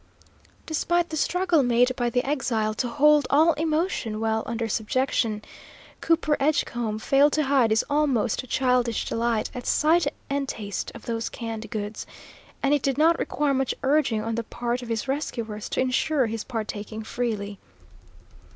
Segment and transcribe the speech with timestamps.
[0.65, 5.43] Despite the struggle made by the exile to hold all emotions well under subjection,
[6.01, 11.29] Cooper Edgecombe failed to hide his almost childish delight at sight and taste of those
[11.29, 12.07] canned goods,
[12.63, 16.25] and it did not require much urging on the part of his rescuers to ensure
[16.25, 17.59] his partaking freely.